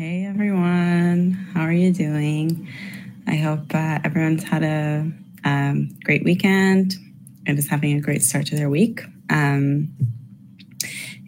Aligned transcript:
Hey 0.00 0.24
everyone, 0.24 1.32
how 1.52 1.60
are 1.60 1.74
you 1.74 1.92
doing? 1.92 2.66
I 3.26 3.34
hope 3.34 3.74
uh, 3.74 3.98
everyone's 4.02 4.42
had 4.42 4.62
a 4.62 5.12
um, 5.44 5.90
great 6.04 6.24
weekend 6.24 6.94
and 7.46 7.58
is 7.58 7.68
having 7.68 7.98
a 7.98 8.00
great 8.00 8.22
start 8.22 8.46
to 8.46 8.56
their 8.56 8.70
week. 8.70 9.02
Um, 9.28 9.94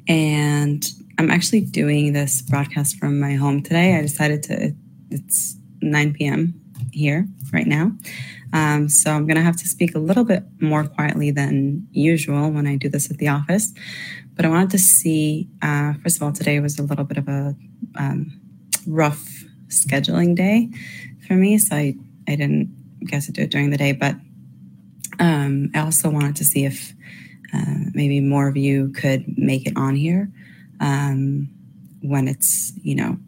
and 0.08 0.82
I'm 1.18 1.30
actually 1.30 1.60
doing 1.60 2.14
this 2.14 2.40
broadcast 2.40 2.96
from 2.96 3.20
my 3.20 3.34
home 3.34 3.62
today. 3.62 3.94
I 3.94 4.00
decided 4.00 4.42
to, 4.44 4.74
it's 5.10 5.54
9 5.82 6.14
p.m. 6.14 6.58
here 6.92 7.28
right 7.52 7.66
now. 7.66 7.92
Um, 8.54 8.88
so 8.88 9.10
I'm 9.10 9.26
going 9.26 9.36
to 9.36 9.42
have 9.42 9.58
to 9.58 9.68
speak 9.68 9.94
a 9.94 9.98
little 9.98 10.24
bit 10.24 10.44
more 10.62 10.84
quietly 10.84 11.30
than 11.30 11.86
usual 11.90 12.50
when 12.50 12.66
I 12.66 12.76
do 12.76 12.88
this 12.88 13.10
at 13.10 13.18
the 13.18 13.28
office. 13.28 13.74
But 14.34 14.46
I 14.46 14.48
wanted 14.48 14.70
to 14.70 14.78
see, 14.78 15.50
uh, 15.60 15.92
first 16.02 16.16
of 16.16 16.22
all, 16.22 16.32
today 16.32 16.58
was 16.58 16.78
a 16.78 16.82
little 16.82 17.04
bit 17.04 17.18
of 17.18 17.28
a 17.28 17.54
um, 17.96 18.38
rough 18.86 19.44
scheduling 19.68 20.34
day 20.36 20.70
for 21.26 21.34
me. 21.34 21.58
So 21.58 21.76
I, 21.76 21.94
I 22.28 22.36
didn't 22.36 22.74
get 23.06 23.22
to 23.24 23.32
do 23.32 23.42
it 23.42 23.50
during 23.50 23.70
the 23.70 23.76
day. 23.76 23.92
But 23.92 24.16
um, 25.18 25.70
I 25.74 25.80
also 25.80 26.10
wanted 26.10 26.36
to 26.36 26.44
see 26.44 26.64
if 26.64 26.92
uh, 27.54 27.74
maybe 27.94 28.20
more 28.20 28.48
of 28.48 28.56
you 28.56 28.88
could 28.90 29.36
make 29.38 29.66
it 29.66 29.74
on 29.76 29.94
here 29.96 30.30
um, 30.80 31.48
when 32.00 32.28
it's, 32.28 32.72
you 32.82 32.94
know, 32.94 33.18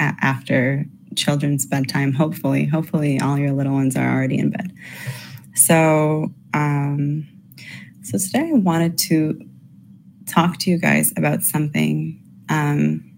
a- 0.00 0.16
after 0.20 0.86
children's 1.14 1.66
bedtime. 1.66 2.12
Hopefully, 2.12 2.64
hopefully 2.64 3.20
all 3.20 3.38
your 3.38 3.52
little 3.52 3.74
ones 3.74 3.96
are 3.96 4.10
already 4.14 4.38
in 4.38 4.50
bed. 4.50 4.72
So, 5.54 6.32
um, 6.54 7.28
so 8.02 8.18
today 8.18 8.50
I 8.50 8.58
wanted 8.58 8.98
to 8.98 9.40
talk 10.26 10.58
to 10.58 10.70
you 10.70 10.78
guys 10.78 11.12
about 11.16 11.42
something 11.42 12.18
um, 12.48 13.11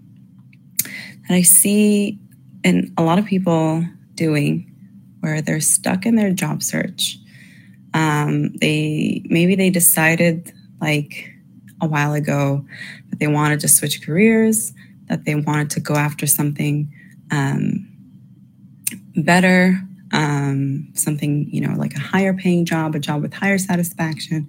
that 1.28 1.34
I 1.34 1.42
see 1.42 2.18
in 2.62 2.92
a 2.96 3.02
lot 3.02 3.18
of 3.18 3.26
people 3.26 3.84
doing 4.14 4.70
where 5.20 5.40
they're 5.40 5.60
stuck 5.60 6.06
in 6.06 6.16
their 6.16 6.32
job 6.32 6.62
search. 6.62 7.18
Um, 7.94 8.52
they 8.56 9.22
maybe 9.26 9.54
they 9.54 9.70
decided 9.70 10.52
like 10.80 11.32
a 11.80 11.86
while 11.86 12.12
ago 12.12 12.64
that 13.10 13.18
they 13.18 13.26
wanted 13.26 13.60
to 13.60 13.68
switch 13.68 14.04
careers, 14.04 14.72
that 15.08 15.24
they 15.24 15.34
wanted 15.34 15.70
to 15.70 15.80
go 15.80 15.94
after 15.94 16.26
something 16.26 16.92
um, 17.30 17.88
better, 19.16 19.80
um, 20.12 20.88
something 20.94 21.48
you 21.50 21.60
know 21.60 21.74
like 21.76 21.94
a 21.94 22.00
higher 22.00 22.34
paying 22.34 22.64
job, 22.64 22.94
a 22.94 22.98
job 22.98 23.22
with 23.22 23.32
higher 23.32 23.58
satisfaction, 23.58 24.48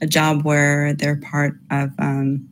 a 0.00 0.06
job 0.06 0.44
where 0.44 0.94
they're 0.94 1.16
part 1.16 1.58
of 1.70 1.92
um, 1.98 2.48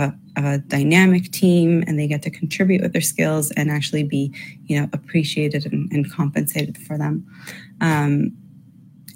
a, 0.00 0.14
a 0.36 0.58
dynamic 0.58 1.30
team 1.30 1.84
and 1.86 1.98
they 1.98 2.06
get 2.06 2.22
to 2.22 2.30
contribute 2.30 2.82
with 2.82 2.92
their 2.92 3.02
skills 3.02 3.50
and 3.52 3.70
actually 3.70 4.04
be 4.04 4.32
you 4.66 4.80
know 4.80 4.88
appreciated 4.92 5.66
and, 5.66 5.90
and 5.92 6.10
compensated 6.12 6.78
for 6.78 6.98
them. 6.98 7.26
Um, 7.80 8.36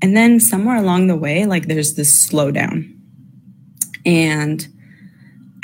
and 0.01 0.17
then 0.17 0.41
somewhere 0.41 0.77
along 0.77 1.07
the 1.07 1.17
way 1.17 1.47
like 1.47 1.67
there's 1.69 1.95
this 1.95 2.29
slowdown. 2.29 2.89
And 4.05 4.67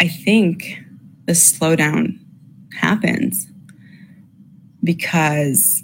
i 0.01 0.07
think 0.07 0.79
the 1.27 1.33
slowdown 1.33 2.17
happens 2.81 3.49
because 4.85 5.83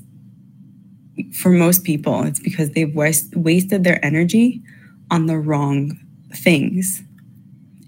for 1.33 1.51
most 1.51 1.83
people 1.83 2.23
it's 2.23 2.39
because 2.39 2.71
they've 2.71 2.95
waste, 2.95 3.35
wasted 3.37 3.83
their 3.83 4.03
energy 4.05 4.63
on 5.11 5.27
the 5.27 5.39
wrong 5.39 5.99
things. 6.35 7.03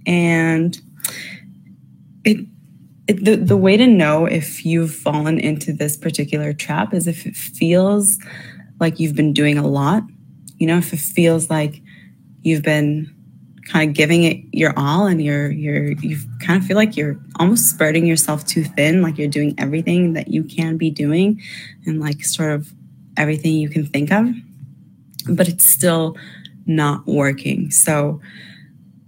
And 0.06 0.80
it, 2.26 2.46
it 3.06 3.24
the, 3.24 3.36
the 3.36 3.56
way 3.56 3.76
to 3.76 3.86
know 3.86 4.26
if 4.26 4.64
you've 4.64 4.94
fallen 4.94 5.38
into 5.38 5.72
this 5.72 5.96
particular 5.96 6.52
trap 6.52 6.92
is 6.92 7.06
if 7.06 7.26
it 7.26 7.36
feels 7.36 8.18
like 8.80 9.00
you've 9.00 9.14
been 9.14 9.32
doing 9.32 9.56
a 9.56 9.66
lot. 9.66 10.02
You 10.58 10.66
know 10.66 10.78
if 10.78 10.92
it 10.92 10.98
feels 10.98 11.50
like 11.50 11.82
you've 12.42 12.62
been 12.62 13.12
kind 13.68 13.90
of 13.90 13.96
giving 13.96 14.24
it 14.24 14.38
your 14.52 14.72
all 14.76 15.06
and 15.06 15.22
you're 15.22 15.50
you're 15.50 15.92
you 15.92 16.18
kind 16.40 16.60
of 16.60 16.66
feel 16.66 16.76
like 16.76 16.96
you're 16.96 17.18
almost 17.38 17.68
spreading 17.68 18.06
yourself 18.06 18.46
too 18.46 18.62
thin 18.62 19.02
like 19.02 19.18
you're 19.18 19.26
doing 19.26 19.56
everything 19.58 20.12
that 20.12 20.28
you 20.28 20.44
can 20.44 20.76
be 20.76 20.88
doing 20.88 21.42
and 21.84 22.00
like 22.00 22.24
sort 22.24 22.52
of 22.52 22.72
everything 23.16 23.54
you 23.54 23.68
can 23.68 23.84
think 23.84 24.12
of 24.12 24.28
but 25.28 25.48
it's 25.48 25.64
still 25.64 26.16
not 26.66 27.06
working. 27.06 27.70
So 27.70 28.20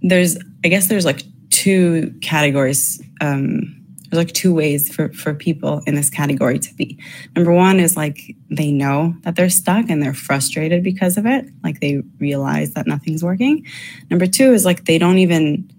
there's 0.01 0.37
i 0.63 0.69
guess 0.69 0.87
there's 0.87 1.03
like 1.03 1.23
two 1.59 2.13
categories. 2.21 3.01
Um, 3.19 3.75
there's 4.09 4.25
like 4.25 4.33
two 4.33 4.53
ways 4.53 4.93
for, 4.93 5.11
for 5.13 5.33
people 5.33 5.81
in 5.85 5.95
this 5.95 6.09
category 6.09 6.57
to 6.57 6.73
be. 6.73 6.97
Number 7.35 7.51
one 7.51 7.79
is 7.79 7.97
like 7.97 8.35
they 8.49 8.71
know 8.71 9.13
that 9.21 9.35
they're 9.35 9.49
stuck 9.49 9.89
and 9.89 10.01
they're 10.01 10.13
frustrated 10.13 10.83
because 10.83 11.17
of 11.17 11.25
it. 11.25 11.45
Like 11.63 11.81
they 11.81 12.01
realize 12.17 12.73
that 12.73 12.87
nothing's 12.87 13.23
working. 13.23 13.67
Number 14.09 14.25
two 14.25 14.53
is 14.53 14.63
like 14.65 14.85
they 14.85 14.97
don't 14.97 15.17
even 15.17 15.69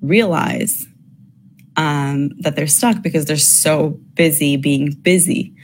realize 0.00 0.86
um, 1.76 2.30
that 2.38 2.54
they're 2.54 2.66
stuck 2.66 3.02
because 3.02 3.24
they're 3.26 3.36
so 3.36 3.90
busy 4.14 4.56
being 4.56 4.92
busy 4.92 5.54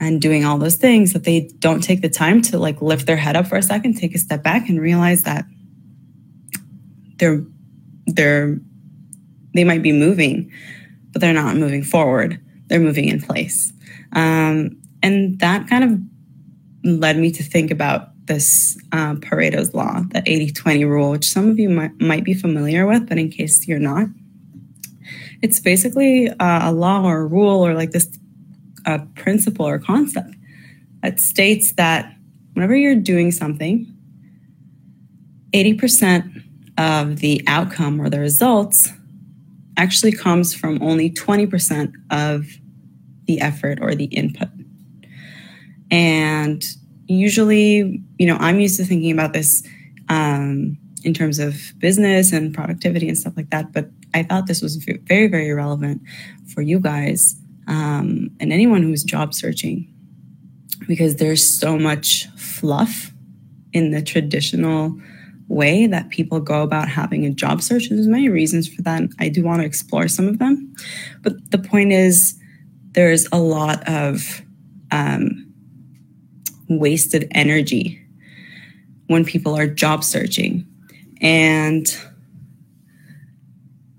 and 0.00 0.20
doing 0.20 0.44
all 0.44 0.58
those 0.58 0.76
things 0.76 1.12
that 1.14 1.24
they 1.24 1.48
don't 1.58 1.80
take 1.80 2.02
the 2.02 2.08
time 2.10 2.42
to 2.42 2.58
like 2.58 2.82
lift 2.82 3.06
their 3.06 3.16
head 3.16 3.36
up 3.36 3.46
for 3.46 3.56
a 3.56 3.62
second, 3.62 3.94
take 3.94 4.14
a 4.14 4.18
step 4.18 4.42
back, 4.42 4.68
and 4.68 4.80
realize 4.80 5.22
that 5.22 5.44
they're 7.16 7.44
they're 8.06 8.60
they 9.54 9.64
might 9.64 9.82
be 9.82 9.92
moving, 9.92 10.50
but 11.12 11.20
they're 11.20 11.32
not 11.32 11.56
moving 11.56 11.82
forward. 11.82 12.40
They're 12.68 12.80
moving 12.80 13.08
in 13.08 13.20
place. 13.20 13.72
Um, 14.12 14.80
and 15.02 15.38
that 15.40 15.68
kind 15.68 15.84
of 15.84 16.00
led 16.84 17.18
me 17.18 17.30
to 17.32 17.42
think 17.42 17.70
about 17.70 18.08
this 18.26 18.78
uh, 18.92 19.14
Pareto's 19.16 19.74
law, 19.74 20.02
the 20.10 20.22
80 20.24 20.52
20 20.52 20.84
rule, 20.84 21.10
which 21.10 21.28
some 21.28 21.50
of 21.50 21.58
you 21.58 21.68
might, 21.68 22.00
might 22.00 22.24
be 22.24 22.34
familiar 22.34 22.86
with, 22.86 23.08
but 23.08 23.18
in 23.18 23.30
case 23.30 23.66
you're 23.66 23.78
not, 23.78 24.06
it's 25.42 25.58
basically 25.58 26.30
uh, 26.30 26.70
a 26.70 26.72
law 26.72 27.02
or 27.02 27.20
a 27.20 27.26
rule 27.26 27.66
or 27.66 27.74
like 27.74 27.90
this 27.90 28.18
uh, 28.86 28.98
principle 29.16 29.66
or 29.66 29.78
concept 29.78 30.34
that 31.02 31.18
states 31.18 31.72
that 31.72 32.14
whenever 32.54 32.76
you're 32.76 32.94
doing 32.94 33.32
something, 33.32 33.86
80% 35.52 36.42
of 36.78 37.18
the 37.18 37.42
outcome 37.46 38.00
or 38.00 38.08
the 38.08 38.20
results 38.20 38.92
actually 39.76 40.12
comes 40.12 40.54
from 40.54 40.82
only 40.82 41.10
20% 41.10 41.92
of 42.10 42.46
the 43.26 43.40
effort 43.40 43.78
or 43.80 43.94
the 43.94 44.04
input. 44.06 44.48
And 45.90 46.62
usually, 47.06 48.02
you 48.18 48.26
know, 48.26 48.36
I'm 48.40 48.60
used 48.60 48.78
to 48.78 48.84
thinking 48.84 49.12
about 49.12 49.32
this 49.32 49.62
um, 50.08 50.76
in 51.04 51.14
terms 51.14 51.38
of 51.38 51.72
business 51.78 52.32
and 52.32 52.54
productivity 52.54 53.08
and 53.08 53.18
stuff 53.18 53.34
like 53.36 53.50
that. 53.50 53.72
But 53.72 53.90
I 54.14 54.22
thought 54.22 54.46
this 54.46 54.62
was 54.62 54.76
very, 54.76 55.28
very 55.28 55.52
relevant 55.52 56.02
for 56.46 56.62
you 56.62 56.80
guys 56.80 57.36
um, 57.68 58.30
and 58.40 58.52
anyone 58.52 58.82
who's 58.82 59.04
job 59.04 59.34
searching 59.34 59.88
because 60.88 61.16
there's 61.16 61.46
so 61.46 61.78
much 61.78 62.26
fluff 62.36 63.12
in 63.72 63.90
the 63.90 64.02
traditional 64.02 64.98
way 65.52 65.86
that 65.86 66.08
people 66.08 66.40
go 66.40 66.62
about 66.62 66.88
having 66.88 67.26
a 67.26 67.30
job 67.30 67.60
search. 67.60 67.88
And 67.88 67.98
there's 67.98 68.08
many 68.08 68.28
reasons 68.28 68.66
for 68.66 68.80
that. 68.82 69.02
I 69.18 69.28
do 69.28 69.44
want 69.44 69.60
to 69.60 69.66
explore 69.66 70.08
some 70.08 70.26
of 70.26 70.38
them. 70.38 70.74
But 71.20 71.50
the 71.50 71.58
point 71.58 71.92
is, 71.92 72.38
there's 72.92 73.28
a 73.32 73.38
lot 73.38 73.86
of 73.86 74.42
um, 74.90 75.52
wasted 76.68 77.28
energy 77.32 78.02
when 79.08 79.24
people 79.24 79.54
are 79.54 79.66
job 79.66 80.04
searching. 80.04 80.66
And 81.20 81.86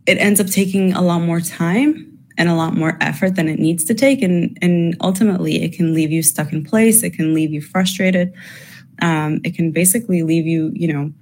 it 0.05 0.17
ends 0.17 0.39
up 0.39 0.47
taking 0.47 0.93
a 0.93 1.01
lot 1.01 1.21
more 1.21 1.39
time 1.39 2.09
and 2.35 2.49
a 2.49 2.55
lot 2.55 2.73
more 2.73 2.97
effort 2.99 3.35
than 3.35 3.47
it 3.47 3.59
needs 3.59 3.83
to 3.85 3.93
take. 3.93 4.23
And, 4.23 4.57
and 4.61 4.95
ultimately, 5.01 5.63
it 5.63 5.73
can 5.73 5.93
leave 5.93 6.11
you 6.11 6.23
stuck 6.23 6.51
in 6.51 6.63
place. 6.63 7.03
It 7.03 7.11
can 7.11 7.33
leave 7.35 7.51
you 7.51 7.61
frustrated. 7.61 8.33
Um, 9.01 9.39
it 9.43 9.55
can 9.55 9.71
basically 9.71 10.23
leave 10.23 10.45
you, 10.45 10.71
you 10.73 10.91
know, 10.91 11.13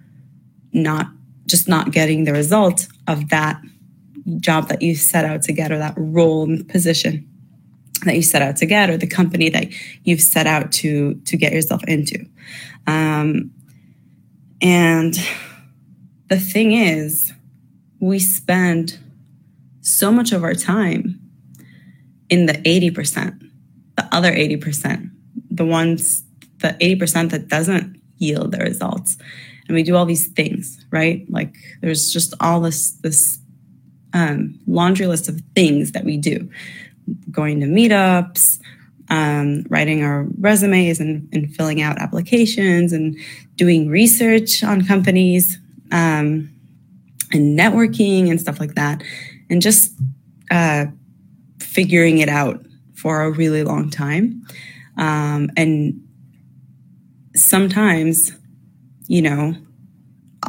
not 0.74 1.08
just 1.48 1.68
not 1.68 1.92
getting 1.92 2.24
the 2.24 2.34
result 2.34 2.88
of 3.08 3.30
that 3.30 3.62
job 4.40 4.70
that 4.70 4.82
you 4.82 4.96
set 4.96 5.26
out 5.26 5.42
to 5.44 5.54
get 5.54 5.72
or 5.72 5.78
that 5.78 5.94
role 5.98 6.44
and 6.44 6.68
position 6.70 7.28
that 8.06 8.16
you 8.16 8.22
set 8.22 8.42
out 8.42 8.56
to 8.58 8.66
get 8.66 8.90
or 8.90 8.98
the 8.98 9.08
company 9.08 9.50
that 9.50 9.68
you've 10.04 10.22
set 10.22 10.48
out 10.48 10.72
to 10.72 11.16
to 11.26 11.38
get 11.38 11.54
yourself 11.54 11.84
into. 11.88 12.26
Um, 12.88 13.52
and 14.62 15.16
the 16.30 16.40
thing 16.40 16.72
is 16.72 17.34
we 18.00 18.20
spend 18.20 19.00
so 19.82 20.12
much 20.12 20.32
of 20.32 20.44
our 20.44 20.54
time 20.54 21.20
in 22.30 22.46
the 22.46 22.54
80% 22.54 23.50
the 23.98 24.08
other 24.12 24.32
80% 24.32 25.12
the 25.50 25.66
ones 25.66 26.24
the 26.60 26.70
80% 26.80 27.32
that 27.32 27.48
doesn't 27.48 28.00
yield 28.18 28.52
the 28.52 28.60
results 28.60 29.18
and 29.68 29.76
we 29.76 29.84
do 29.84 29.96
all 29.96 30.06
these 30.06 30.28
things, 30.28 30.84
right? 30.92 31.26
Like 31.30 31.56
there's 31.82 32.12
just 32.12 32.34
all 32.40 32.62
this 32.62 32.92
this 33.04 33.40
um, 34.14 34.60
laundry 34.68 35.08
list 35.08 35.30
of 35.30 35.42
things 35.56 35.94
that 35.94 36.04
we 36.04 36.18
do. 36.18 36.50
going 37.32 37.60
to 37.62 37.66
meetups, 37.66 38.60
um, 39.10 39.64
writing 39.70 40.04
our 40.04 40.26
resumes 40.40 41.00
and, 41.00 41.28
and, 41.34 41.54
filling 41.56 41.82
out 41.82 41.98
applications 42.00 42.94
and 42.94 43.18
doing 43.56 43.90
research 43.90 44.64
on 44.64 44.86
companies 44.86 45.58
um, 45.92 46.50
and 47.32 47.58
networking 47.60 48.30
and 48.30 48.40
stuff 48.40 48.60
like 48.60 48.76
that. 48.76 49.04
And 49.50 49.62
just 49.62 49.94
uh, 50.50 50.86
figuring 51.60 52.20
it 52.20 52.30
out 52.30 52.66
for 52.94 53.24
a 53.24 53.32
really 53.32 53.64
long 53.64 53.90
time. 53.90 54.46
Um, 54.98 55.50
and 55.58 56.02
sometimes, 57.36 58.32
you 59.12 59.22
know, 59.22 59.54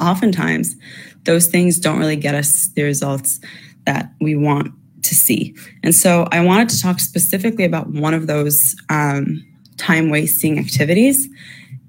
oftentimes 0.00 0.76
those 1.24 1.48
things 1.48 1.80
don't 1.80 1.98
really 1.98 2.14
get 2.14 2.36
us 2.36 2.68
the 2.76 2.84
results 2.84 3.40
that 3.86 4.12
we 4.20 4.36
want 4.36 4.72
to 5.02 5.16
see. 5.16 5.56
And 5.82 5.92
so 5.92 6.28
I 6.30 6.44
wanted 6.44 6.68
to 6.68 6.80
talk 6.80 7.00
specifically 7.00 7.64
about 7.64 7.88
one 7.88 8.14
of 8.14 8.28
those 8.28 8.76
um, 8.88 9.44
time 9.78 10.10
wasting 10.10 10.60
activities. 10.60 11.28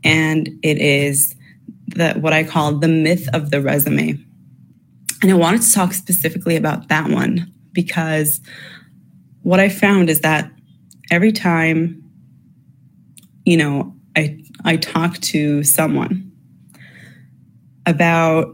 And 0.04 0.50
it 0.64 0.80
is 0.80 1.36
the, 1.90 2.14
what 2.14 2.34
I 2.34 2.44
call 2.44 2.80
the 2.80 2.88
myth 2.88 3.30
of 3.34 3.52
the 3.52 3.62
resume. 3.62 4.18
And 5.22 5.32
I 5.32 5.36
wanted 5.36 5.62
to 5.62 5.74
talk 5.74 5.94
specifically 5.94 6.56
about 6.56 6.88
that 6.88 7.12
one 7.12 7.54
because 7.72 8.42
what 9.44 9.60
I 9.60 9.70
found 9.70 10.10
is 10.10 10.22
that 10.22 10.52
every 11.12 11.32
time, 11.32 12.04
you 13.46 13.58
know, 13.58 13.96
I, 14.16 14.44
I 14.66 14.78
talk 14.78 15.20
to 15.20 15.62
someone 15.62 16.32
about 17.86 18.54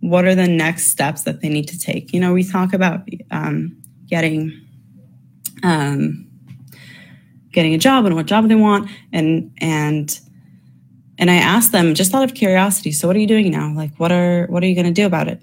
what 0.00 0.24
are 0.24 0.34
the 0.34 0.48
next 0.48 0.86
steps 0.86 1.22
that 1.22 1.40
they 1.40 1.48
need 1.48 1.68
to 1.68 1.78
take. 1.78 2.12
You 2.12 2.20
know, 2.20 2.32
we 2.32 2.44
talk 2.44 2.72
about 2.72 3.08
um, 3.30 3.80
getting 4.06 4.58
um, 5.62 6.26
getting 7.52 7.74
a 7.74 7.78
job 7.78 8.06
and 8.06 8.14
what 8.14 8.26
job 8.26 8.48
they 8.48 8.54
want, 8.54 8.90
and 9.12 9.52
and 9.58 10.18
and 11.18 11.30
I 11.30 11.36
ask 11.36 11.70
them 11.70 11.94
just 11.94 12.14
out 12.14 12.24
of 12.24 12.34
curiosity. 12.34 12.92
So, 12.92 13.06
what 13.06 13.14
are 13.14 13.20
you 13.20 13.26
doing 13.26 13.50
now? 13.50 13.72
Like, 13.74 13.94
what 13.96 14.10
are 14.10 14.46
what 14.46 14.62
are 14.62 14.66
you 14.66 14.74
going 14.74 14.86
to 14.86 14.92
do 14.92 15.06
about 15.06 15.28
it 15.28 15.40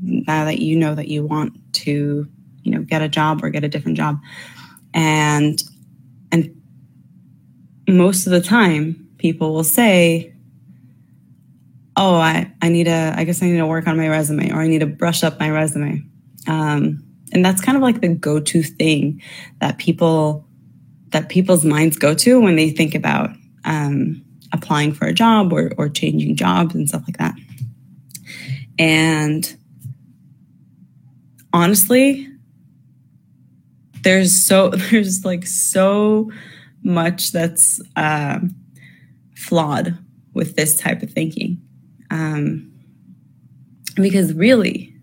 now 0.00 0.44
that 0.44 0.60
you 0.60 0.76
know 0.76 0.94
that 0.94 1.08
you 1.08 1.26
want 1.26 1.54
to, 1.74 2.28
you 2.62 2.70
know, 2.70 2.82
get 2.82 3.02
a 3.02 3.08
job 3.08 3.42
or 3.42 3.50
get 3.50 3.64
a 3.64 3.68
different 3.68 3.96
job? 3.96 4.20
And 4.94 5.62
and 6.30 6.62
most 7.88 8.26
of 8.26 8.32
the 8.32 8.40
time, 8.40 9.08
people 9.18 9.52
will 9.52 9.64
say, 9.64 10.32
oh, 11.96 12.16
I, 12.16 12.52
I 12.60 12.68
need 12.68 12.84
to, 12.84 13.14
I 13.16 13.24
guess 13.24 13.42
I 13.42 13.46
need 13.46 13.56
to 13.56 13.66
work 13.66 13.86
on 13.86 13.96
my 13.96 14.08
resume 14.08 14.52
or 14.52 14.60
I 14.60 14.68
need 14.68 14.80
to 14.80 14.86
brush 14.86 15.24
up 15.24 15.40
my 15.40 15.50
resume. 15.50 16.02
Um, 16.46 17.02
and 17.32 17.44
that's 17.44 17.60
kind 17.60 17.76
of 17.76 17.82
like 17.82 18.00
the 18.00 18.08
go-to 18.08 18.62
thing 18.62 19.22
that 19.60 19.78
people, 19.78 20.46
that 21.08 21.28
people's 21.28 21.64
minds 21.64 21.96
go 21.96 22.14
to 22.14 22.40
when 22.40 22.56
they 22.56 22.70
think 22.70 22.94
about 22.94 23.30
um, 23.64 24.22
applying 24.52 24.92
for 24.92 25.06
a 25.06 25.12
job 25.14 25.52
or, 25.52 25.72
or 25.78 25.88
changing 25.88 26.36
jobs 26.36 26.74
and 26.74 26.88
stuff 26.88 27.02
like 27.06 27.16
that. 27.18 27.34
And 28.78 29.56
honestly, 31.52 32.28
there's 34.02 34.36
so, 34.36 34.68
there's 34.90 35.24
like 35.24 35.46
so 35.46 36.30
much 36.82 37.32
that's 37.32 37.80
uh, 37.96 38.38
flawed 39.34 39.98
with 40.34 40.54
this 40.56 40.78
type 40.78 41.02
of 41.02 41.10
thinking. 41.10 41.60
Um, 42.10 42.72
because 43.96 44.32
really, 44.34 44.94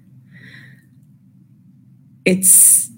it's 2.26 2.90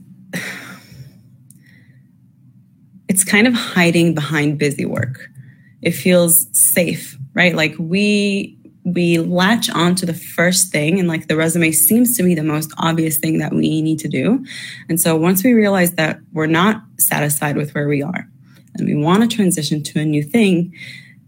it's 3.07 3.23
kind 3.23 3.47
of 3.47 3.53
hiding 3.53 4.13
behind 4.13 4.57
busy 4.57 4.85
work. 4.85 5.29
It 5.81 5.91
feels 5.91 6.47
safe, 6.51 7.17
right? 7.33 7.55
Like 7.55 7.75
we 7.79 8.57
we 8.83 9.17
latch 9.17 9.69
on 9.71 9.95
to 9.95 10.05
the 10.05 10.13
first 10.13 10.71
thing 10.71 10.99
and 10.99 11.07
like 11.07 11.27
the 11.27 11.35
resume 11.35 11.71
seems 11.71 12.15
to 12.15 12.23
be 12.23 12.35
the 12.35 12.43
most 12.43 12.71
obvious 12.77 13.17
thing 13.17 13.39
that 13.39 13.51
we 13.51 13.81
need 13.81 13.97
to 13.97 14.07
do. 14.07 14.45
And 14.87 15.01
so 15.01 15.15
once 15.15 15.43
we 15.43 15.53
realize 15.53 15.93
that 15.93 16.19
we're 16.33 16.45
not 16.45 16.83
satisfied 16.99 17.57
with 17.57 17.73
where 17.73 17.87
we 17.87 18.03
are 18.03 18.29
and 18.75 18.87
we 18.87 18.95
want 18.95 19.29
to 19.29 19.35
transition 19.35 19.81
to 19.81 19.99
a 19.99 20.05
new 20.05 20.21
thing, 20.21 20.71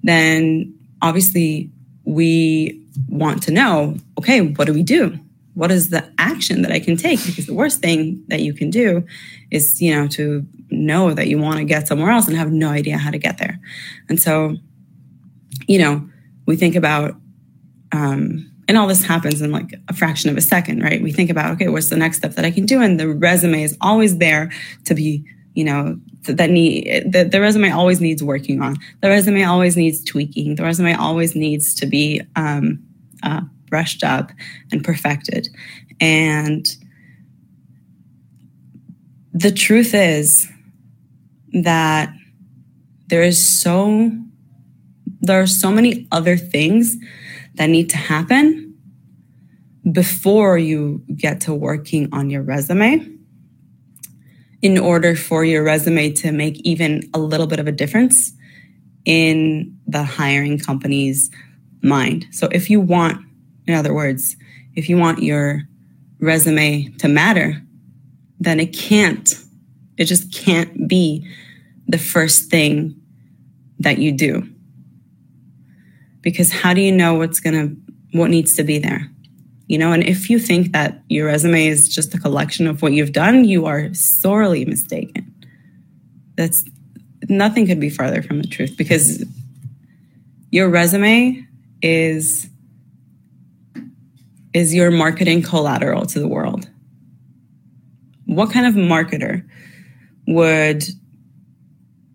then 0.03 0.77
obviously 1.01 1.71
we 2.07 2.81
want 3.09 3.43
to 3.43 3.51
know 3.51 3.97
okay, 4.17 4.41
what 4.41 4.65
do 4.65 4.73
we 4.73 4.81
do? 4.81 5.19
What 5.55 5.71
is 5.71 5.89
the 5.89 6.09
action 6.17 6.61
that 6.61 6.71
I 6.71 6.79
can 6.79 6.95
take? 6.95 7.23
Because 7.25 7.47
the 7.47 7.53
worst 7.53 7.81
thing 7.81 8.23
that 8.27 8.41
you 8.41 8.53
can 8.53 8.69
do 8.69 9.05
is, 9.51 9.81
you 9.81 9.93
know, 9.93 10.07
to 10.09 10.45
know 10.69 11.13
that 11.13 11.27
you 11.27 11.37
want 11.37 11.57
to 11.57 11.65
get 11.65 11.87
somewhere 11.87 12.11
else 12.11 12.27
and 12.27 12.37
have 12.37 12.51
no 12.51 12.69
idea 12.69 12.97
how 12.97 13.11
to 13.11 13.17
get 13.17 13.39
there. 13.39 13.59
And 14.07 14.21
so, 14.21 14.55
you 15.67 15.79
know, 15.79 16.07
we 16.45 16.55
think 16.55 16.75
about, 16.75 17.15
um, 17.91 18.51
and 18.67 18.77
all 18.77 18.87
this 18.87 19.03
happens 19.03 19.41
in 19.41 19.51
like 19.51 19.73
a 19.89 19.93
fraction 19.93 20.29
of 20.29 20.37
a 20.37 20.41
second, 20.41 20.81
right? 20.81 21.01
We 21.01 21.11
think 21.11 21.29
about, 21.29 21.51
okay, 21.53 21.67
what's 21.67 21.89
the 21.89 21.97
next 21.97 22.17
step 22.17 22.35
that 22.35 22.45
I 22.45 22.51
can 22.51 22.65
do? 22.65 22.81
And 22.81 22.99
the 22.99 23.09
resume 23.09 23.63
is 23.63 23.77
always 23.81 24.17
there 24.17 24.51
to 24.85 24.93
be 24.93 25.25
you 25.57 25.63
know 25.63 25.99
that 26.25 26.51
need 26.51 27.11
the, 27.11 27.23
the 27.23 27.41
resume 27.41 27.71
always 27.71 27.99
needs 27.99 28.21
working 28.21 28.61
on. 28.61 28.77
The 29.01 29.09
resume 29.09 29.43
always 29.43 29.75
needs 29.75 30.03
tweaking. 30.03 30.53
The 30.53 30.61
resume 30.61 30.93
always 30.93 31.35
needs 31.35 31.73
to 31.75 31.87
be 31.87 32.21
um, 32.35 32.77
uh, 33.23 33.41
brushed 33.65 34.03
up 34.03 34.31
and 34.71 34.83
perfected. 34.83 35.49
And 35.99 36.67
the 39.33 39.51
truth 39.51 39.95
is 39.95 40.47
that 41.53 42.13
there 43.07 43.23
is 43.23 43.43
so 43.43 44.11
there 45.21 45.41
are 45.41 45.47
so 45.47 45.71
many 45.71 46.07
other 46.11 46.37
things 46.37 46.97
that 47.55 47.65
need 47.65 47.89
to 47.89 47.97
happen 47.97 48.77
before 49.91 50.59
you 50.59 51.01
get 51.15 51.41
to 51.41 51.53
working 51.55 52.09
on 52.11 52.29
your 52.29 52.43
resume 52.43 53.16
in 54.61 54.77
order 54.77 55.15
for 55.15 55.45
your 55.45 55.63
resume 55.63 56.11
to 56.11 56.31
make 56.31 56.59
even 56.61 57.03
a 57.13 57.19
little 57.19 57.47
bit 57.47 57.59
of 57.59 57.67
a 57.67 57.71
difference 57.71 58.33
in 59.05 59.77
the 59.87 60.03
hiring 60.03 60.59
company's 60.59 61.29
mind. 61.81 62.25
So 62.31 62.47
if 62.51 62.69
you 62.69 62.81
want, 62.81 63.23
in 63.67 63.73
other 63.73 63.93
words, 63.93 64.35
if 64.75 64.89
you 64.89 64.97
want 64.97 65.23
your 65.23 65.63
resume 66.19 66.89
to 66.99 67.07
matter, 67.07 67.61
then 68.39 68.59
it 68.59 68.73
can't, 68.73 69.35
it 69.97 70.05
just 70.05 70.33
can't 70.33 70.87
be 70.87 71.27
the 71.87 71.97
first 71.97 72.49
thing 72.49 72.99
that 73.79 73.99
you 73.99 74.11
do. 74.11 74.47
Because 76.21 76.51
how 76.51 76.73
do 76.73 76.81
you 76.81 76.91
know 76.91 77.15
what's 77.15 77.39
going 77.39 77.53
to, 77.53 78.17
what 78.17 78.29
needs 78.29 78.55
to 78.55 78.63
be 78.63 78.79
there? 78.79 79.09
You 79.67 79.77
know, 79.77 79.91
and 79.91 80.03
if 80.03 80.29
you 80.29 80.39
think 80.39 80.71
that 80.71 81.01
your 81.09 81.27
resume 81.27 81.67
is 81.67 81.93
just 81.93 82.13
a 82.13 82.17
collection 82.17 82.67
of 82.67 82.81
what 82.81 82.93
you've 82.93 83.11
done, 83.11 83.43
you 83.43 83.65
are 83.65 83.93
sorely 83.93 84.63
mistaken. 84.63 85.33
That's 86.35 86.63
nothing 87.27 87.67
could 87.67 87.79
be 87.79 87.89
farther 87.89 88.21
from 88.21 88.41
the 88.41 88.47
truth 88.47 88.77
because 88.77 89.25
your 90.51 90.69
resume 90.69 91.45
is 91.81 92.49
is 94.53 94.73
your 94.73 94.89
marketing 94.89 95.41
collateral 95.41 96.05
to 96.05 96.19
the 96.19 96.27
world. 96.27 96.67
What 98.25 98.51
kind 98.51 98.65
of 98.65 98.73
marketer 98.73 99.47
would 100.25 100.83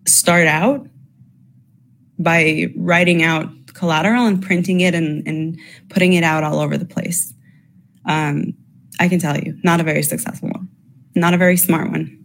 start 0.06 0.46
out 0.46 0.86
by 2.18 2.72
writing 2.76 3.22
out 3.22 3.48
collateral 3.74 4.26
and 4.26 4.42
printing 4.42 4.80
it 4.80 4.94
and, 4.94 5.26
and 5.28 5.58
putting 5.88 6.14
it 6.14 6.24
out 6.24 6.42
all 6.42 6.58
over 6.58 6.76
the 6.76 6.84
place? 6.84 7.32
Um, 8.06 8.54
I 9.00 9.08
can 9.08 9.18
tell 9.18 9.38
you, 9.38 9.58
not 9.62 9.80
a 9.80 9.84
very 9.84 10.02
successful 10.02 10.50
one, 10.50 10.68
not 11.14 11.34
a 11.34 11.36
very 11.36 11.56
smart 11.56 11.90
one. 11.90 12.24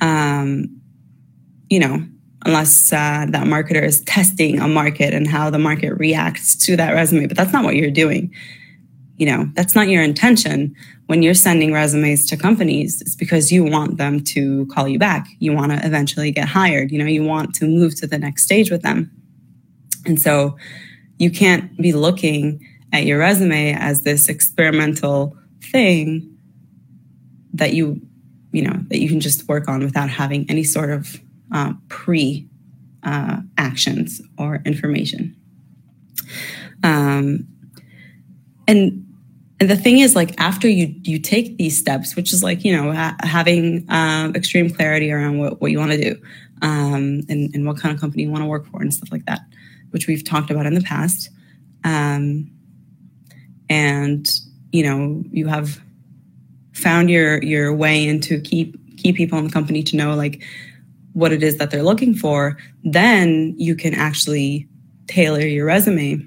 Um, 0.00 0.80
you 1.70 1.80
know, 1.80 2.06
unless 2.44 2.92
uh, 2.92 3.26
that 3.28 3.46
marketer 3.46 3.82
is 3.82 4.02
testing 4.02 4.60
a 4.60 4.68
market 4.68 5.14
and 5.14 5.26
how 5.26 5.50
the 5.50 5.58
market 5.58 5.94
reacts 5.94 6.54
to 6.66 6.76
that 6.76 6.92
resume. 6.92 7.26
But 7.26 7.36
that's 7.36 7.52
not 7.52 7.64
what 7.64 7.76
you're 7.76 7.90
doing. 7.90 8.32
You 9.16 9.26
know, 9.26 9.48
that's 9.54 9.74
not 9.74 9.88
your 9.88 10.02
intention 10.02 10.74
when 11.06 11.22
you're 11.22 11.34
sending 11.34 11.72
resumes 11.72 12.26
to 12.26 12.36
companies. 12.36 13.00
It's 13.00 13.14
because 13.14 13.52
you 13.52 13.64
want 13.64 13.96
them 13.96 14.22
to 14.24 14.66
call 14.66 14.88
you 14.88 14.98
back. 14.98 15.26
You 15.38 15.52
want 15.52 15.72
to 15.72 15.86
eventually 15.86 16.30
get 16.32 16.48
hired. 16.48 16.90
You 16.90 16.98
know, 16.98 17.06
you 17.06 17.22
want 17.22 17.54
to 17.56 17.66
move 17.66 17.94
to 18.00 18.06
the 18.06 18.18
next 18.18 18.42
stage 18.42 18.70
with 18.70 18.82
them. 18.82 19.10
And 20.04 20.20
so 20.20 20.56
you 21.18 21.30
can't 21.30 21.74
be 21.78 21.92
looking 21.92 22.66
at 22.94 23.04
your 23.04 23.18
resume 23.18 23.74
as 23.74 24.02
this 24.02 24.28
experimental 24.28 25.36
thing 25.60 26.38
that 27.52 27.74
you 27.74 28.00
you 28.52 28.62
know 28.62 28.78
that 28.88 29.00
you 29.00 29.08
can 29.08 29.20
just 29.20 29.46
work 29.48 29.68
on 29.68 29.80
without 29.80 30.08
having 30.08 30.48
any 30.48 30.62
sort 30.62 30.90
of 30.90 31.20
uh, 31.52 31.72
pre 31.88 32.48
uh, 33.02 33.38
actions 33.58 34.22
or 34.38 34.62
information. 34.64 35.36
Um, 36.84 37.48
and 38.68 39.04
and 39.58 39.70
the 39.70 39.76
thing 39.76 39.98
is 39.98 40.14
like 40.14 40.40
after 40.40 40.68
you 40.68 40.94
you 41.02 41.18
take 41.18 41.58
these 41.58 41.76
steps 41.76 42.14
which 42.14 42.32
is 42.32 42.44
like 42.44 42.64
you 42.64 42.76
know 42.76 42.92
ha- 42.92 43.16
having 43.20 43.84
um, 43.88 44.36
extreme 44.36 44.70
clarity 44.70 45.10
around 45.10 45.38
what, 45.38 45.60
what 45.60 45.72
you 45.72 45.78
want 45.78 45.90
to 45.90 46.00
do 46.00 46.20
um, 46.62 47.22
and, 47.28 47.54
and 47.54 47.66
what 47.66 47.76
kind 47.76 47.94
of 47.94 48.00
company 48.00 48.22
you 48.22 48.30
want 48.30 48.42
to 48.42 48.46
work 48.46 48.66
for 48.66 48.80
and 48.80 48.92
stuff 48.94 49.10
like 49.10 49.24
that 49.26 49.40
which 49.90 50.06
we've 50.06 50.24
talked 50.24 50.50
about 50.50 50.66
in 50.66 50.74
the 50.74 50.80
past 50.82 51.30
um, 51.84 52.50
and 53.68 54.40
you 54.72 54.82
know 54.82 55.22
you 55.30 55.46
have 55.46 55.80
found 56.72 57.10
your 57.10 57.42
your 57.42 57.74
way 57.74 58.06
into 58.06 58.40
keep 58.40 58.76
key 58.96 59.12
people 59.12 59.38
in 59.38 59.44
the 59.44 59.52
company 59.52 59.82
to 59.82 59.96
know 59.96 60.14
like 60.14 60.42
what 61.12 61.32
it 61.32 61.42
is 61.42 61.58
that 61.58 61.70
they're 61.70 61.82
looking 61.82 62.14
for 62.14 62.56
then 62.82 63.54
you 63.56 63.74
can 63.74 63.94
actually 63.94 64.68
tailor 65.06 65.40
your 65.40 65.66
resume 65.66 66.26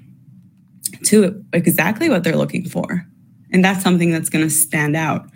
to 1.04 1.44
exactly 1.52 2.08
what 2.08 2.24
they're 2.24 2.36
looking 2.36 2.68
for 2.68 3.06
and 3.50 3.64
that's 3.64 3.82
something 3.82 4.10
that's 4.10 4.28
going 4.28 4.44
to 4.44 4.50
stand 4.50 4.96
out 4.96 5.28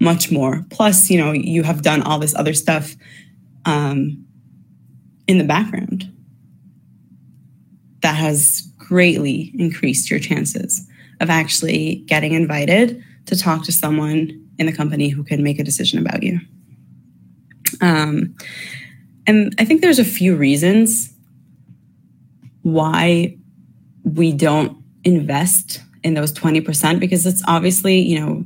much 0.00 0.30
more. 0.30 0.64
Plus, 0.70 1.10
you 1.10 1.18
know, 1.18 1.32
you 1.32 1.62
have 1.62 1.82
done 1.82 2.02
all 2.02 2.18
this 2.18 2.34
other 2.34 2.54
stuff 2.54 2.94
um, 3.64 4.24
in 5.26 5.38
the 5.38 5.44
background 5.44 6.10
that 8.02 8.14
has 8.14 8.62
greatly 8.76 9.52
increased 9.58 10.10
your 10.10 10.20
chances 10.20 10.86
of 11.20 11.30
actually 11.30 11.96
getting 12.06 12.32
invited 12.32 13.02
to 13.26 13.36
talk 13.36 13.64
to 13.64 13.72
someone 13.72 14.48
in 14.58 14.66
the 14.66 14.72
company 14.72 15.08
who 15.08 15.22
can 15.22 15.42
make 15.42 15.58
a 15.58 15.64
decision 15.64 15.98
about 15.98 16.22
you. 16.22 16.40
Um, 17.80 18.36
and 19.26 19.54
I 19.58 19.64
think 19.64 19.80
there's 19.80 19.98
a 19.98 20.04
few 20.04 20.36
reasons 20.36 21.12
why 22.62 23.36
we 24.04 24.32
don't 24.32 24.82
invest 25.04 25.82
in 26.02 26.14
those 26.14 26.32
20% 26.32 27.00
because 27.00 27.26
it's 27.26 27.42
obviously, 27.48 27.98
you 27.98 28.20
know, 28.20 28.44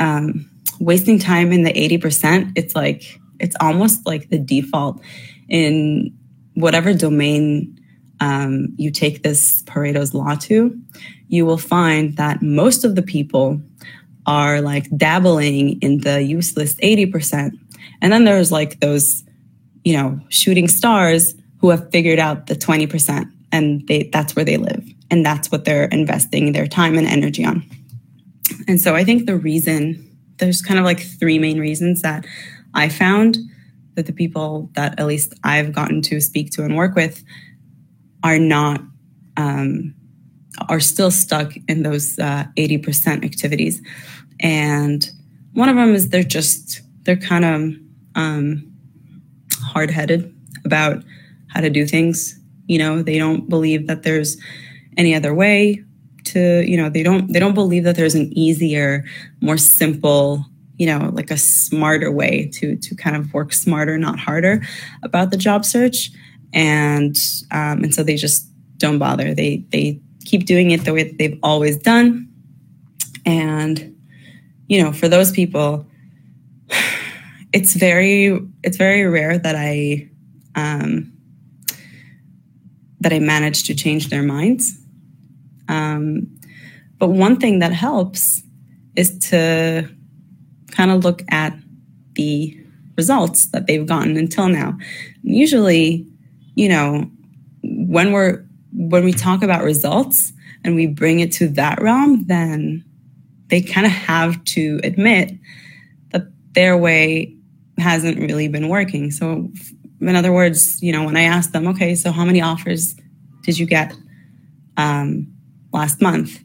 um, 0.00 0.50
wasting 0.80 1.18
time 1.18 1.52
in 1.52 1.62
the 1.62 1.72
80%, 1.72 2.52
it's 2.56 2.74
like, 2.74 3.18
it's 3.40 3.56
almost 3.60 4.06
like 4.06 4.28
the 4.28 4.38
default 4.38 5.00
in 5.48 6.16
whatever 6.54 6.92
domain 6.92 7.80
um, 8.20 8.68
you 8.76 8.90
take 8.90 9.22
this 9.22 9.62
Pareto's 9.64 10.14
law 10.14 10.34
to, 10.36 10.78
you 11.28 11.44
will 11.44 11.58
find 11.58 12.16
that 12.16 12.42
most 12.42 12.84
of 12.84 12.94
the 12.94 13.02
people 13.02 13.60
are 14.26 14.60
like 14.60 14.88
dabbling 14.96 15.80
in 15.80 15.98
the 15.98 16.22
useless 16.22 16.74
80%. 16.76 17.52
And 18.00 18.12
then 18.12 18.24
there's 18.24 18.52
like 18.52 18.80
those, 18.80 19.24
you 19.84 19.94
know, 19.94 20.20
shooting 20.28 20.68
stars 20.68 21.34
who 21.58 21.70
have 21.70 21.90
figured 21.90 22.18
out 22.18 22.46
the 22.46 22.54
20% 22.54 23.30
and 23.52 23.86
they, 23.86 24.04
that's 24.12 24.34
where 24.34 24.44
they 24.44 24.56
live 24.56 24.84
and 25.10 25.24
that's 25.24 25.50
what 25.50 25.64
they're 25.64 25.86
investing 25.86 26.52
their 26.52 26.66
time 26.66 26.96
and 26.96 27.06
energy 27.06 27.44
on. 27.44 27.62
And 28.66 28.80
so 28.80 28.94
I 28.94 29.04
think 29.04 29.26
the 29.26 29.36
reason 29.36 30.10
there's 30.38 30.62
kind 30.62 30.78
of 30.78 30.84
like 30.84 31.00
three 31.00 31.38
main 31.38 31.58
reasons 31.58 32.02
that 32.02 32.26
I 32.74 32.88
found 32.88 33.38
that 33.94 34.06
the 34.06 34.12
people 34.12 34.70
that 34.74 34.98
at 34.98 35.06
least 35.06 35.34
I've 35.44 35.72
gotten 35.72 36.02
to 36.02 36.20
speak 36.20 36.50
to 36.52 36.64
and 36.64 36.76
work 36.76 36.96
with 36.96 37.22
are 38.24 38.38
not 38.38 38.80
um, 39.36 39.94
are 40.68 40.80
still 40.80 41.10
stuck 41.10 41.52
in 41.68 41.82
those 41.82 42.18
uh, 42.18 42.44
80% 42.56 43.24
activities. 43.24 43.82
And 44.40 45.08
one 45.52 45.68
of 45.68 45.76
them 45.76 45.94
is 45.94 46.08
they're 46.08 46.22
just 46.22 46.80
they're 47.02 47.16
kind 47.16 47.44
of 47.44 47.74
um, 48.16 48.72
hard 49.60 49.90
headed 49.90 50.34
about 50.64 51.04
how 51.48 51.60
to 51.60 51.70
do 51.70 51.86
things. 51.86 52.38
You 52.66 52.78
know, 52.78 53.02
they 53.02 53.18
don't 53.18 53.48
believe 53.48 53.86
that 53.86 54.02
there's 54.02 54.36
any 54.96 55.14
other 55.14 55.34
way 55.34 55.84
to 56.24 56.64
you 56.68 56.76
know 56.76 56.88
they 56.88 57.02
don't 57.02 57.32
they 57.32 57.38
don't 57.38 57.54
believe 57.54 57.84
that 57.84 57.96
there's 57.96 58.14
an 58.14 58.32
easier 58.32 59.04
more 59.40 59.58
simple 59.58 60.44
you 60.78 60.86
know 60.86 61.10
like 61.12 61.30
a 61.30 61.36
smarter 61.36 62.10
way 62.10 62.48
to 62.52 62.76
to 62.76 62.94
kind 62.94 63.14
of 63.14 63.32
work 63.34 63.52
smarter 63.52 63.98
not 63.98 64.18
harder 64.18 64.62
about 65.02 65.30
the 65.30 65.36
job 65.36 65.64
search 65.64 66.10
and 66.54 67.16
um, 67.50 67.82
and 67.82 67.94
so 67.94 68.02
they 68.02 68.16
just 68.16 68.48
don't 68.78 68.98
bother. 68.98 69.34
They 69.34 69.64
they 69.70 70.00
keep 70.24 70.46
doing 70.46 70.70
it 70.70 70.84
the 70.84 70.94
way 70.94 71.02
that 71.02 71.18
they've 71.18 71.38
always 71.42 71.76
done. 71.76 72.28
And 73.26 73.94
you 74.68 74.82
know 74.82 74.92
for 74.92 75.08
those 75.08 75.30
people 75.30 75.86
it's 77.52 77.74
very 77.74 78.40
it's 78.62 78.76
very 78.78 79.04
rare 79.04 79.36
that 79.38 79.54
i 79.54 80.08
um 80.54 81.12
that 83.00 83.12
i 83.12 83.18
manage 83.18 83.64
to 83.64 83.74
change 83.74 84.08
their 84.08 84.22
minds. 84.22 84.78
Um, 85.68 86.28
but 86.98 87.08
one 87.08 87.38
thing 87.38 87.58
that 87.58 87.72
helps 87.72 88.42
is 88.96 89.18
to 89.30 89.88
kind 90.70 90.90
of 90.90 91.04
look 91.04 91.22
at 91.28 91.54
the 92.14 92.58
results 92.96 93.46
that 93.48 93.66
they've 93.66 93.86
gotten 93.86 94.16
until 94.16 94.48
now. 94.48 94.78
Usually, 95.22 96.06
you 96.54 96.68
know, 96.68 97.10
when 97.62 98.12
we're 98.12 98.44
when 98.72 99.04
we 99.04 99.12
talk 99.12 99.42
about 99.42 99.62
results 99.62 100.32
and 100.64 100.74
we 100.74 100.86
bring 100.86 101.20
it 101.20 101.32
to 101.32 101.48
that 101.48 101.80
realm, 101.80 102.24
then 102.26 102.84
they 103.48 103.60
kind 103.60 103.86
of 103.86 103.92
have 103.92 104.42
to 104.44 104.80
admit 104.82 105.32
that 106.10 106.26
their 106.54 106.76
way 106.76 107.34
hasn't 107.78 108.18
really 108.18 108.48
been 108.48 108.68
working. 108.68 109.10
So, 109.10 109.50
in 110.00 110.16
other 110.16 110.32
words, 110.32 110.82
you 110.82 110.92
know, 110.92 111.04
when 111.04 111.16
I 111.16 111.22
ask 111.22 111.52
them, 111.52 111.66
okay, 111.68 111.94
so 111.94 112.10
how 112.10 112.24
many 112.24 112.40
offers 112.40 112.94
did 113.42 113.58
you 113.58 113.66
get? 113.66 113.94
Um, 114.76 115.32
last 115.72 116.00
month. 116.00 116.42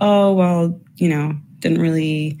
Oh, 0.00 0.32
well, 0.34 0.80
you 0.96 1.08
know, 1.08 1.36
didn't 1.60 1.80
really 1.80 2.38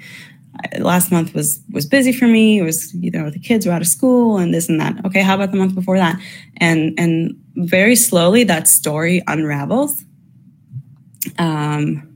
last 0.78 1.10
month 1.10 1.34
was 1.34 1.60
was 1.70 1.86
busy 1.86 2.12
for 2.12 2.26
me. 2.26 2.58
It 2.58 2.62
was, 2.62 2.94
you 2.94 3.10
know, 3.10 3.30
the 3.30 3.38
kids 3.38 3.66
were 3.66 3.72
out 3.72 3.82
of 3.82 3.88
school 3.88 4.38
and 4.38 4.52
this 4.52 4.68
and 4.68 4.80
that. 4.80 5.04
Okay, 5.04 5.22
how 5.22 5.34
about 5.34 5.50
the 5.50 5.56
month 5.56 5.74
before 5.74 5.98
that? 5.98 6.20
And 6.58 6.94
and 6.98 7.34
very 7.56 7.96
slowly 7.96 8.44
that 8.44 8.68
story 8.68 9.22
unravels. 9.26 10.04
Um 11.38 12.14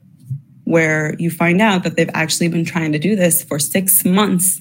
where 0.69 1.17
you 1.19 1.31
find 1.31 1.63
out 1.63 1.83
that 1.83 1.97
they've 1.97 2.11
actually 2.13 2.47
been 2.47 2.65
trying 2.65 2.93
to 2.93 2.99
do 2.99 3.17
this 3.17 3.43
for 3.43 3.59
six 3.59 4.05
months 4.05 4.61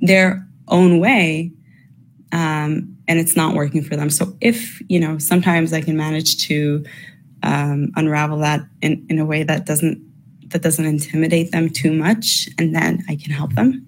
their 0.00 0.46
own 0.68 1.00
way 1.00 1.50
um, 2.30 2.96
and 3.08 3.18
it's 3.18 3.34
not 3.36 3.56
working 3.56 3.82
for 3.82 3.96
them 3.96 4.08
so 4.08 4.36
if 4.40 4.80
you 4.88 5.00
know 5.00 5.18
sometimes 5.18 5.72
i 5.72 5.80
can 5.80 5.96
manage 5.96 6.46
to 6.46 6.84
um, 7.42 7.90
unravel 7.96 8.38
that 8.38 8.60
in, 8.82 9.04
in 9.10 9.18
a 9.18 9.24
way 9.24 9.42
that 9.42 9.66
doesn't 9.66 10.00
that 10.52 10.62
doesn't 10.62 10.84
intimidate 10.84 11.50
them 11.50 11.70
too 11.70 11.92
much, 11.92 12.48
and 12.58 12.74
then 12.74 13.04
I 13.08 13.16
can 13.16 13.32
help 13.32 13.54
them 13.54 13.86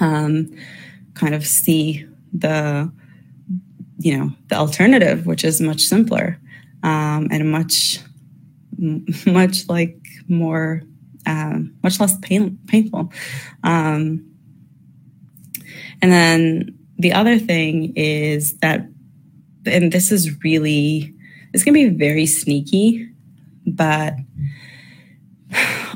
um, 0.00 0.54
kind 1.14 1.34
of 1.34 1.46
see 1.46 2.06
the 2.32 2.90
you 3.98 4.16
know 4.16 4.30
the 4.48 4.56
alternative, 4.56 5.26
which 5.26 5.44
is 5.44 5.60
much 5.60 5.82
simpler 5.82 6.38
um, 6.82 7.28
and 7.30 7.50
much 7.50 8.00
much 9.26 9.68
like 9.68 9.98
more 10.28 10.82
um, 11.26 11.74
much 11.82 12.00
less 12.00 12.18
pain, 12.18 12.58
painful. 12.66 13.12
Um, 13.62 14.24
and 16.02 16.12
then 16.12 16.78
the 16.98 17.12
other 17.12 17.38
thing 17.38 17.94
is 17.96 18.58
that, 18.58 18.86
and 19.66 19.90
this 19.90 20.12
is 20.12 20.42
really 20.44 21.14
going 21.52 21.74
to 21.74 21.90
be 21.90 21.96
very 21.96 22.26
sneaky, 22.26 23.08
but 23.66 24.14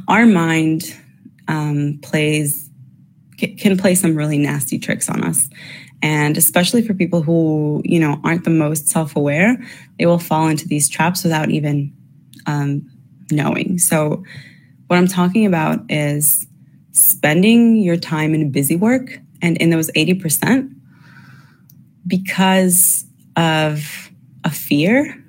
our 0.08 0.26
mind 0.26 0.94
um, 1.48 1.98
plays 2.02 2.68
can 3.38 3.78
play 3.78 3.94
some 3.94 4.16
really 4.16 4.38
nasty 4.38 4.78
tricks 4.78 5.08
on 5.08 5.22
us. 5.22 5.48
And 6.02 6.36
especially 6.36 6.82
for 6.82 6.94
people 6.94 7.22
who, 7.22 7.82
you 7.84 8.00
know, 8.00 8.20
aren't 8.24 8.44
the 8.44 8.50
most 8.50 8.88
self-aware, 8.88 9.58
they 9.98 10.06
will 10.06 10.18
fall 10.18 10.48
into 10.48 10.66
these 10.66 10.88
traps 10.88 11.22
without 11.22 11.50
even 11.50 11.92
um, 12.46 12.88
knowing. 13.30 13.78
So 13.78 14.24
what 14.86 14.96
I'm 14.96 15.08
talking 15.08 15.46
about 15.46 15.80
is 15.88 16.46
spending 16.92 17.76
your 17.76 17.96
time 17.96 18.34
in 18.34 18.50
busy 18.50 18.76
work 18.76 19.20
and 19.42 19.56
in 19.58 19.70
those 19.70 19.90
80% 19.92 20.74
because 22.06 23.04
of 23.36 24.10
a 24.44 24.50
fear 24.50 25.22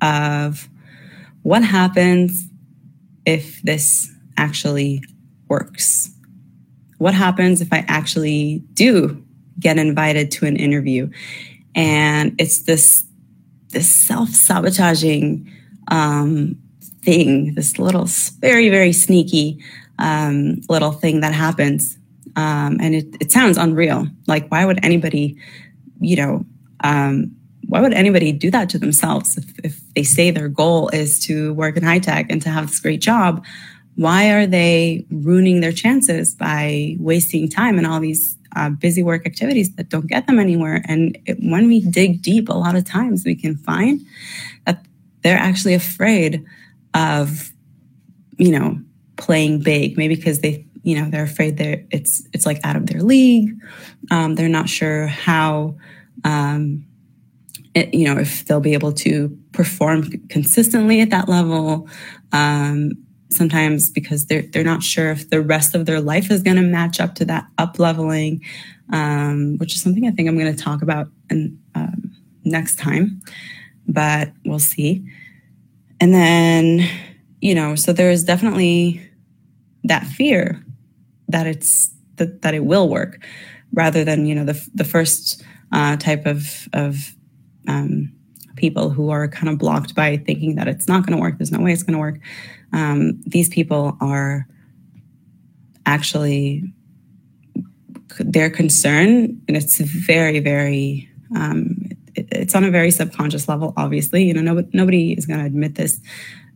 of 0.00 0.68
what 1.42 1.62
happens 1.62 2.47
if 3.28 3.60
this 3.62 4.10
actually 4.38 5.04
works? 5.48 6.10
What 6.96 7.14
happens 7.14 7.60
if 7.60 7.72
I 7.72 7.84
actually 7.86 8.62
do 8.72 9.22
get 9.60 9.76
invited 9.78 10.30
to 10.32 10.46
an 10.46 10.56
interview? 10.56 11.10
And 11.74 12.34
it's 12.40 12.62
this 12.62 13.04
this 13.68 13.94
self-sabotaging 13.94 15.52
um, 15.90 16.56
thing, 17.02 17.54
this 17.54 17.78
little 17.78 18.06
very, 18.40 18.70
very 18.70 18.92
sneaky 18.92 19.62
um, 19.98 20.62
little 20.70 20.92
thing 20.92 21.20
that 21.20 21.34
happens. 21.34 21.98
Um, 22.34 22.78
and 22.80 22.94
it, 22.94 23.06
it 23.20 23.30
sounds 23.30 23.58
unreal. 23.58 24.06
Like, 24.26 24.48
why 24.48 24.64
would 24.64 24.82
anybody, 24.82 25.36
you 26.00 26.16
know, 26.16 26.46
um, 26.82 27.36
why 27.66 27.80
would 27.80 27.92
anybody 27.92 28.32
do 28.32 28.50
that 28.50 28.68
to 28.70 28.78
themselves 28.78 29.36
if, 29.36 29.58
if 29.64 29.94
they 29.94 30.02
say 30.02 30.30
their 30.30 30.48
goal 30.48 30.88
is 30.88 31.20
to 31.26 31.52
work 31.54 31.76
in 31.76 31.82
high 31.82 31.98
tech 31.98 32.26
and 32.30 32.40
to 32.42 32.48
have 32.48 32.68
this 32.68 32.80
great 32.80 33.00
job? 33.00 33.44
Why 33.96 34.30
are 34.30 34.46
they 34.46 35.04
ruining 35.10 35.60
their 35.60 35.72
chances 35.72 36.34
by 36.34 36.96
wasting 36.98 37.48
time 37.48 37.78
in 37.78 37.84
all 37.84 38.00
these 38.00 38.36
uh, 38.56 38.70
busy 38.70 39.02
work 39.02 39.26
activities 39.26 39.74
that 39.74 39.88
don't 39.88 40.06
get 40.06 40.26
them 40.26 40.38
anywhere? 40.38 40.82
And 40.86 41.18
it, 41.26 41.38
when 41.40 41.66
we 41.66 41.80
dig 41.80 42.22
deep, 42.22 42.48
a 42.48 42.54
lot 42.54 42.76
of 42.76 42.84
times 42.84 43.24
we 43.24 43.34
can 43.34 43.56
find 43.56 44.00
that 44.66 44.86
they're 45.22 45.36
actually 45.36 45.74
afraid 45.74 46.44
of, 46.94 47.52
you 48.38 48.56
know, 48.56 48.80
playing 49.16 49.60
big, 49.60 49.98
maybe 49.98 50.14
because 50.14 50.40
they, 50.40 50.64
you 50.84 50.98
know, 50.98 51.10
they're 51.10 51.24
afraid 51.24 51.58
that 51.58 51.84
it's 51.90 52.26
it's 52.32 52.46
like 52.46 52.60
out 52.64 52.76
of 52.76 52.86
their 52.86 53.02
league. 53.02 53.50
Um, 54.10 54.36
they're 54.36 54.48
not 54.48 54.68
sure 54.68 55.06
how. 55.06 55.76
Um, 56.24 56.87
you 57.92 58.04
know, 58.04 58.18
if 58.20 58.44
they'll 58.44 58.60
be 58.60 58.74
able 58.74 58.92
to 58.92 59.36
perform 59.52 60.10
consistently 60.28 61.00
at 61.00 61.10
that 61.10 61.28
level, 61.28 61.88
um, 62.32 62.92
sometimes 63.30 63.90
because 63.90 64.26
they're 64.26 64.42
they're 64.52 64.64
not 64.64 64.82
sure 64.82 65.10
if 65.10 65.30
the 65.30 65.42
rest 65.42 65.74
of 65.74 65.86
their 65.86 66.00
life 66.00 66.30
is 66.30 66.42
going 66.42 66.56
to 66.56 66.62
match 66.62 67.00
up 67.00 67.14
to 67.16 67.24
that 67.26 67.46
up 67.58 67.78
leveling, 67.78 68.42
um, 68.92 69.56
which 69.58 69.74
is 69.74 69.82
something 69.82 70.06
I 70.06 70.10
think 70.10 70.28
I'm 70.28 70.38
going 70.38 70.54
to 70.54 70.62
talk 70.62 70.82
about 70.82 71.08
in, 71.30 71.58
um, 71.74 72.10
next 72.44 72.78
time. 72.78 73.20
But 73.86 74.32
we'll 74.44 74.58
see. 74.58 75.04
And 76.00 76.14
then, 76.14 76.88
you 77.40 77.54
know, 77.54 77.74
so 77.74 77.92
there 77.92 78.10
is 78.10 78.24
definitely 78.24 79.02
that 79.84 80.06
fear 80.06 80.64
that 81.28 81.46
it's 81.46 81.90
that, 82.16 82.42
that 82.42 82.54
it 82.54 82.64
will 82.64 82.88
work, 82.88 83.24
rather 83.72 84.04
than 84.04 84.26
you 84.26 84.34
know 84.34 84.44
the 84.44 84.68
the 84.74 84.84
first 84.84 85.42
uh, 85.72 85.96
type 85.96 86.26
of 86.26 86.68
of 86.72 87.14
um, 87.68 88.12
people 88.56 88.90
who 88.90 89.10
are 89.10 89.28
kind 89.28 89.48
of 89.48 89.58
blocked 89.58 89.94
by 89.94 90.16
thinking 90.16 90.56
that 90.56 90.66
it's 90.66 90.88
not 90.88 91.06
going 91.06 91.16
to 91.16 91.22
work. 91.22 91.38
There's 91.38 91.52
no 91.52 91.60
way 91.60 91.72
it's 91.72 91.84
going 91.84 91.94
to 91.94 92.00
work. 92.00 92.18
Um, 92.72 93.22
these 93.24 93.48
people 93.48 93.96
are 94.00 94.46
actually 95.86 96.64
their 98.18 98.50
concern, 98.50 99.40
and 99.46 99.56
it's 99.56 99.78
very, 99.78 100.40
very. 100.40 101.08
Um, 101.36 101.76
it, 102.14 102.28
it's 102.32 102.54
on 102.54 102.64
a 102.64 102.70
very 102.70 102.90
subconscious 102.90 103.48
level. 103.48 103.72
Obviously, 103.76 104.24
you 104.24 104.34
know, 104.34 104.40
no, 104.40 104.64
nobody 104.72 105.12
is 105.12 105.26
going 105.26 105.40
to 105.40 105.46
admit 105.46 105.76
this 105.76 106.00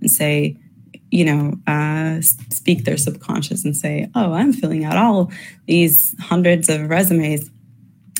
and 0.00 0.10
say, 0.10 0.56
you 1.10 1.24
know, 1.24 1.54
uh, 1.66 2.20
speak 2.20 2.84
their 2.84 2.96
subconscious 2.96 3.64
and 3.64 3.76
say, 3.76 4.10
"Oh, 4.14 4.32
I'm 4.32 4.52
filling 4.52 4.84
out 4.84 4.96
all 4.96 5.30
these 5.66 6.14
hundreds 6.20 6.68
of 6.68 6.88
resumes 6.88 7.50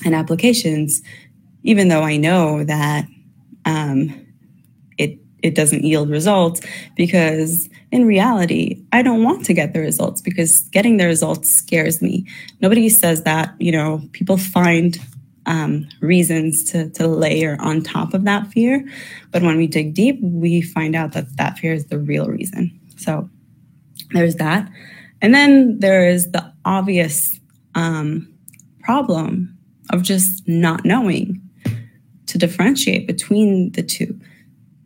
and 0.05 0.15
applications, 0.15 1.03
even 1.63 1.89
though 1.89 2.03
I 2.03 2.17
know 2.17 2.65
that 2.65 3.07
um, 3.65 4.27
it 4.99 5.19
it 5.43 5.55
doesn't 5.55 5.85
yield 5.85 6.11
results 6.11 6.61
because 6.97 7.69
in 7.91 8.05
reality 8.05 8.83
i 8.93 9.03
don't 9.03 9.25
want 9.25 9.45
to 9.45 9.53
get 9.53 9.73
the 9.73 9.81
results 9.81 10.21
because 10.21 10.63
getting 10.71 10.97
the 10.97 11.07
results 11.07 11.51
scares 11.51 12.01
me. 12.01 12.27
Nobody 12.61 12.89
says 12.89 13.23
that 13.23 13.55
you 13.59 13.73
know 13.73 14.03
people 14.13 14.37
find 14.37 14.99
um, 15.47 15.89
reasons 16.01 16.63
to, 16.71 16.89
to 16.91 17.09
layer 17.09 17.57
on 17.59 17.83
top 17.83 18.15
of 18.15 18.23
that 18.25 18.47
fear. 18.53 18.89
But 19.33 19.43
when 19.43 19.57
we 19.57 19.67
dig 19.67 19.95
deep 19.95 20.21
we 20.23 20.63
find 20.63 20.95
out 20.95 21.13
that 21.13 21.37
that 21.37 21.59
fear 21.59 21.73
is 21.73 21.87
the 21.87 21.99
real 21.99 22.29
reason. 22.29 22.79
So 22.97 23.29
there's 24.13 24.37
that. 24.37 24.71
And 25.21 25.35
then 25.35 25.79
there 25.81 26.09
is 26.09 26.31
the 26.31 26.53
obvious 26.65 27.39
um, 27.75 28.33
problem 28.81 29.57
of 29.91 30.03
just 30.03 30.47
not 30.49 30.85
knowing 30.85 31.41
to 32.33 32.39
differentiate 32.39 33.07
between 33.07 33.71
the 33.73 33.83
two. 33.83 34.19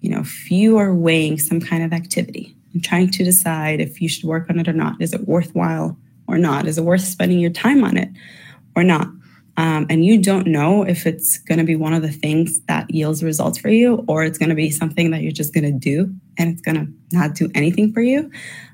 You 0.01 0.11
know, 0.11 0.21
if 0.21 0.51
you 0.51 0.77
are 0.79 0.95
weighing 0.95 1.39
some 1.39 1.61
kind 1.61 1.83
of 1.83 1.93
activity 1.93 2.57
and 2.75 2.85
trying 2.85 3.11
to 3.13 3.25
decide 3.25 3.81
if 3.81 4.03
you 4.03 4.09
should 4.09 4.25
work 4.25 4.51
on 4.51 4.59
it 4.59 4.69
or 4.69 4.73
not, 4.73 5.01
is 5.01 5.15
it 5.15 5.27
worthwhile 5.27 5.97
or 6.27 6.39
not? 6.39 6.67
Is 6.67 6.77
it 6.77 6.85
worth 6.85 7.03
spending 7.03 7.39
your 7.39 7.51
time 7.51 7.85
on 7.85 7.97
it 7.97 8.09
or 8.75 8.83
not? 8.83 9.09
Um, 9.57 9.87
and 9.89 10.05
you 10.05 10.21
don't 10.21 10.49
know 10.49 10.83
if 10.83 11.07
it's 11.07 11.39
going 11.39 11.59
to 11.59 11.65
be 11.65 11.77
one 11.77 11.95
of 11.95 12.03
the 12.03 12.13
things 12.13 12.61
that 12.63 12.91
yields 12.91 13.23
results 13.23 13.59
for 13.59 13.71
you, 13.71 14.05
or 14.07 14.25
it's 14.25 14.39
going 14.39 14.51
to 14.51 14.55
be 14.55 14.71
something 14.71 15.13
that 15.13 15.23
you're 15.23 15.33
just 15.33 15.55
going 15.55 15.65
to 15.65 15.73
do 15.73 16.13
and 16.37 16.51
it's 16.51 16.61
going 16.61 16.75
to 16.75 16.93
not 17.13 17.35
do 17.35 17.49
anything 17.55 17.93
for 17.93 18.03
you. 18.03 18.31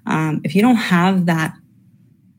Um, 0.06 0.40
if 0.44 0.56
you 0.56 0.62
don't 0.62 0.76
have 0.76 1.26
that 1.26 1.54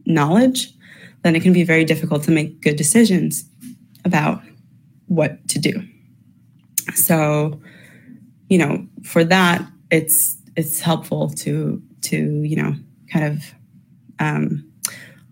knowledge, 0.05 0.73
then 1.21 1.35
it 1.35 1.43
can 1.43 1.53
be 1.53 1.63
very 1.63 1.85
difficult 1.85 2.23
to 2.23 2.31
make 2.31 2.59
good 2.59 2.75
decisions 2.75 3.45
about 4.03 4.41
what 5.07 5.47
to 5.47 5.59
do. 5.59 5.87
So, 6.95 7.59
you 8.49 8.57
know, 8.57 8.85
for 9.03 9.23
that, 9.25 9.65
it's 9.91 10.37
it's 10.55 10.79
helpful 10.79 11.29
to 11.29 11.81
to 12.01 12.17
you 12.43 12.55
know 12.55 12.75
kind 13.11 13.25
of 13.25 13.43
um, 14.19 14.65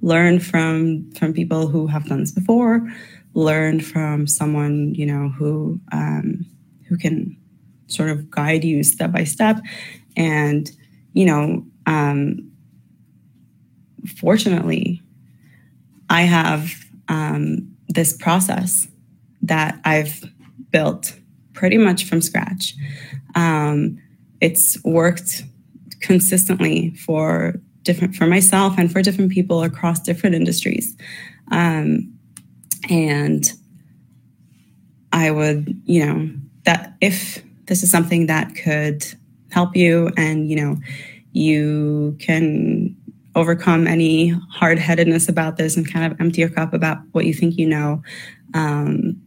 learn 0.02 0.40
from 0.40 1.12
from 1.14 1.34
people 1.34 1.68
who 1.68 1.88
have 1.88 2.06
done 2.06 2.20
this 2.22 2.32
before, 2.32 2.88
learn 3.34 3.80
from 3.80 4.28
someone 4.28 4.94
you 4.96 5.06
know 5.06 5.30
who 5.30 5.80
um, 5.92 6.46
who 6.88 6.98
can 6.98 7.38
sort 7.88 8.10
of 8.10 8.30
guide 8.32 8.64
you 8.64 8.84
step 8.84 9.12
by 9.12 9.24
step, 9.24 9.60
and 10.18 10.72
you 11.14 11.26
know, 11.26 11.66
um, 11.86 12.52
fortunately, 14.18 15.02
I 16.10 16.24
have 16.24 16.72
um, 17.08 17.76
this 17.90 18.16
process 18.16 18.88
that 19.42 19.80
I've 19.86 20.24
built 20.72 21.16
pretty 21.62 21.78
much 21.78 22.06
from 22.06 22.22
scratch. 22.24 22.74
Um, 23.36 24.02
it's 24.42 24.84
worked 24.84 25.44
consistently 26.00 26.90
for 26.96 27.54
different 27.84 28.16
for 28.16 28.26
myself 28.26 28.74
and 28.80 28.92
for 28.92 29.04
different 29.04 29.32
people 29.32 29.62
across 29.62 30.00
different 30.00 30.34
industries. 30.34 30.98
Um, 31.52 32.12
and 32.90 33.54
I 35.14 35.30
would, 35.30 35.80
you 35.86 36.04
know, 36.04 36.32
that 36.66 36.96
if 37.00 37.44
this 37.68 37.84
is 37.84 37.92
something 37.92 38.26
that 38.26 38.56
could 38.56 39.06
help 39.52 39.76
you 39.76 40.10
and, 40.18 40.50
you 40.50 40.56
know, 40.56 40.78
you 41.32 42.18
can 42.20 42.96
overcome 43.36 43.86
any 43.86 44.30
hard 44.50 44.80
headedness 44.80 45.30
about 45.30 45.58
this 45.58 45.78
and 45.78 45.88
kind 45.88 46.12
of 46.12 46.20
empty 46.20 46.42
your 46.42 46.50
cup 46.50 46.74
about 46.74 46.98
what 47.12 47.26
you 47.26 47.36
think 47.36 47.60
you 47.60 47.68
know, 47.68 48.02
um, 48.56 49.22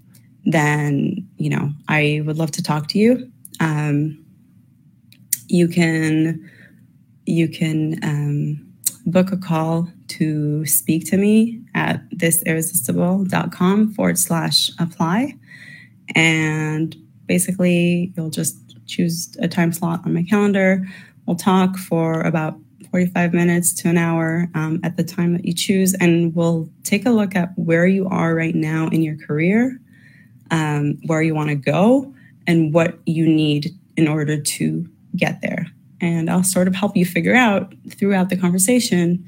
then 0.45 1.27
you 1.37 1.51
know 1.51 1.71
I 1.89 2.23
would 2.27 2.39
love 2.39 2.51
to 2.53 2.63
talk 2.63 2.89
to 2.89 2.99
you. 2.99 3.31
Um, 3.61 4.25
you 5.49 5.69
can 5.69 6.51
you 7.27 7.49
can 7.49 7.99
um, 8.03 8.75
book 9.07 9.33
a 9.33 9.37
call 9.37 9.89
to 10.09 10.65
speak 10.67 11.07
to 11.11 11.17
me 11.17 11.61
at 11.75 12.09
thisimresistible.com 12.11 13.93
forward 13.93 14.19
slash 14.19 14.71
apply. 14.79 15.35
And 16.15 16.95
basically, 17.27 18.13
you'll 18.17 18.31
just 18.31 18.57
choose 18.87 19.35
a 19.41 19.49
time 19.49 19.73
slot 19.73 20.03
on 20.05 20.13
my 20.13 20.23
calendar. 20.23 20.87
We'll 21.27 21.37
talk 21.37 21.79
for 21.79 22.21
about 22.21 22.59
45 22.91 23.33
minutes 23.33 23.73
to 23.75 23.89
an 23.89 23.97
hour 23.97 24.49
um, 24.55 24.81
at 24.85 24.97
the 24.97 25.05
time 25.05 25.33
that 25.33 25.45
you 25.45 25.55
choose, 25.55 25.95
and 25.95 26.35
we'll 26.35 26.69
take 26.85 27.07
a 27.07 27.11
look 27.11 27.35
at 27.35 27.51
where 27.57 27.87
you 27.87 28.07
are 28.09 28.35
right 28.35 28.55
now 28.55 28.89
in 28.89 29.03
your 29.03 29.17
career 29.17 29.81
um, 30.51 30.99
where 31.07 31.23
you 31.23 31.35
want 31.35 31.49
to 31.49 31.55
go 31.55 32.13
and 32.47 32.73
what 32.73 32.99
you 33.07 33.27
need 33.27 33.71
in 33.97 34.09
order 34.09 34.41
to 34.41 34.89
get 35.17 35.41
there. 35.41 35.67
And 36.01 36.29
I'll 36.29 36.43
sort 36.43 36.69
of 36.69 36.75
help 36.75 36.97
you 36.97 37.07
figure 37.07 37.35
out 37.35 37.75
throughout 37.91 38.29
the 38.29 38.37
conversation 38.37 39.25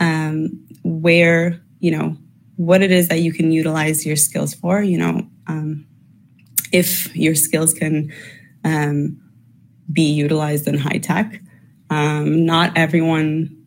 um, 0.00 0.64
where, 0.82 1.60
you 1.80 1.90
know, 1.90 2.16
what 2.56 2.82
it 2.82 2.90
is 2.90 3.08
that 3.08 3.20
you 3.20 3.32
can 3.32 3.52
utilize 3.52 4.04
your 4.04 4.16
skills 4.16 4.52
for. 4.54 4.82
You 4.82 4.98
know, 4.98 5.26
um, 5.46 5.86
if 6.72 7.14
your 7.16 7.34
skills 7.34 7.72
can 7.72 8.12
um, 8.64 9.20
be 9.92 10.02
utilized 10.02 10.66
in 10.66 10.76
high 10.76 10.98
tech, 10.98 11.40
um, 11.90 12.44
not 12.44 12.76
everyone 12.76 13.57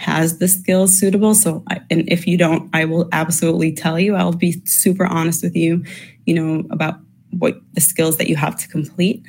has 0.00 0.38
the 0.38 0.48
skills 0.48 0.98
suitable. 0.98 1.34
So, 1.34 1.62
I, 1.68 1.80
and 1.90 2.10
if 2.10 2.26
you 2.26 2.36
don't, 2.36 2.68
I 2.74 2.84
will 2.86 3.08
absolutely 3.12 3.72
tell 3.72 3.98
you. 3.98 4.16
I'll 4.16 4.32
be 4.32 4.52
super 4.64 5.06
honest 5.06 5.42
with 5.42 5.54
you 5.54 5.84
you 6.30 6.34
know, 6.34 6.64
about 6.70 7.00
what 7.30 7.60
the 7.72 7.80
skills 7.80 8.16
that 8.18 8.28
you 8.28 8.36
have 8.36 8.56
to 8.56 8.68
complete. 8.68 9.24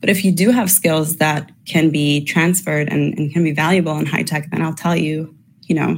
But 0.00 0.10
if 0.10 0.24
you 0.24 0.32
do 0.32 0.50
have 0.50 0.68
skills 0.68 1.16
that 1.16 1.50
can 1.64 1.90
be 1.90 2.24
transferred 2.24 2.88
and, 2.88 3.16
and 3.16 3.32
can 3.32 3.44
be 3.44 3.52
valuable 3.52 3.96
in 3.98 4.06
high 4.06 4.24
tech, 4.24 4.50
then 4.50 4.60
I'll 4.60 4.74
tell 4.74 4.96
you, 4.96 5.32
you 5.62 5.76
know, 5.76 5.90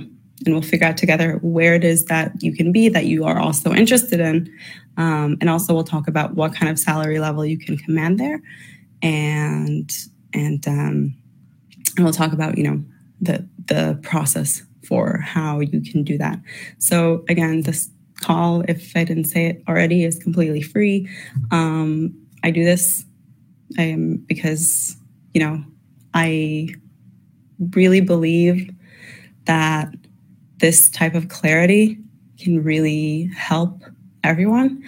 and 0.44 0.54
we'll 0.54 0.60
figure 0.60 0.86
out 0.86 0.98
together 0.98 1.38
where 1.42 1.74
it 1.74 1.84
is 1.84 2.04
that 2.04 2.32
you 2.42 2.54
can 2.54 2.70
be 2.70 2.90
that 2.90 3.06
you 3.06 3.24
are 3.24 3.38
also 3.38 3.72
interested 3.72 4.20
in. 4.20 4.54
Um, 4.98 5.38
and 5.40 5.48
also 5.48 5.72
we'll 5.72 5.84
talk 5.84 6.06
about 6.06 6.34
what 6.34 6.54
kind 6.54 6.70
of 6.70 6.78
salary 6.78 7.18
level 7.18 7.44
you 7.44 7.58
can 7.58 7.78
command 7.78 8.20
there. 8.20 8.42
And 9.02 9.90
and 10.34 10.68
um, 10.68 11.14
and 11.96 12.04
we'll 12.04 12.12
talk 12.12 12.34
about, 12.34 12.58
you 12.58 12.64
know, 12.64 12.84
the 13.20 13.46
the 13.66 13.98
process 14.02 14.62
for 14.86 15.18
how 15.18 15.60
you 15.60 15.80
can 15.80 16.04
do 16.04 16.16
that. 16.18 16.40
So 16.78 17.24
again, 17.28 17.62
this 17.62 17.90
call, 18.20 18.62
if 18.68 18.96
I 18.96 19.04
didn't 19.04 19.24
say 19.24 19.46
it 19.46 19.62
already, 19.68 20.04
is 20.04 20.18
completely 20.18 20.62
free. 20.62 21.08
Um, 21.50 22.14
I 22.42 22.50
do 22.50 22.64
this 22.64 23.04
um, 23.78 24.24
because, 24.28 24.96
you 25.34 25.40
know, 25.40 25.62
I 26.14 26.68
really 27.72 28.00
believe 28.00 28.70
that 29.46 29.92
this 30.58 30.88
type 30.88 31.14
of 31.14 31.28
clarity 31.28 31.98
can 32.38 32.62
really 32.62 33.30
help 33.36 33.82
everyone. 34.24 34.82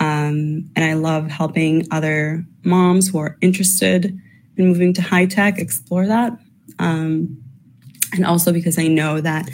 Um, 0.00 0.68
and 0.76 0.84
I 0.84 0.94
love 0.94 1.28
helping 1.28 1.86
other 1.90 2.44
moms 2.64 3.08
who 3.08 3.18
are 3.18 3.38
interested 3.40 4.18
in 4.56 4.68
moving 4.68 4.92
to 4.94 5.02
high 5.02 5.26
tech 5.26 5.58
explore 5.58 6.06
that. 6.06 6.32
Um, 6.78 7.43
and 8.14 8.24
also 8.24 8.52
because 8.52 8.78
I 8.78 8.86
know 8.86 9.20
that 9.20 9.48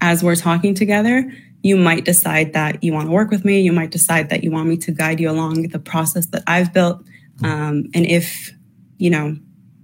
as 0.00 0.22
we're 0.22 0.36
talking 0.36 0.74
together, 0.74 1.30
you 1.62 1.76
might 1.76 2.04
decide 2.04 2.52
that 2.52 2.82
you 2.82 2.92
want 2.92 3.06
to 3.06 3.12
work 3.12 3.30
with 3.30 3.44
me. 3.44 3.60
You 3.60 3.72
might 3.72 3.90
decide 3.90 4.28
that 4.30 4.44
you 4.44 4.50
want 4.50 4.68
me 4.68 4.76
to 4.78 4.92
guide 4.92 5.20
you 5.20 5.30
along 5.30 5.68
the 5.68 5.78
process 5.78 6.26
that 6.26 6.42
I've 6.46 6.72
built. 6.72 7.02
Um, 7.42 7.86
and 7.94 8.06
if, 8.06 8.52
you 8.98 9.10
know, 9.10 9.36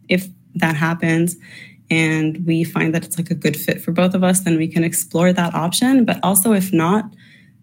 if 0.09 0.27
that 0.55 0.77
happens 0.77 1.37
and 1.91 2.47
we 2.47 2.65
find 2.65 2.95
that 2.95 3.05
it's 3.05 3.19
like 3.19 3.31
a 3.31 3.35
good 3.35 3.57
fit 3.57 3.81
for 3.81 3.93
both 3.93 4.15
of 4.15 4.23
us, 4.23 4.41
then 4.41 4.57
we 4.57 4.69
can 4.69 4.85
explore 4.85 5.33
that 5.33 5.55
option. 5.55 6.05
But 6.05 6.21
also, 6.23 6.53
if 6.53 6.73
not, 6.73 7.05